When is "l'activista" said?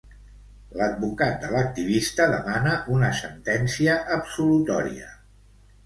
1.57-2.27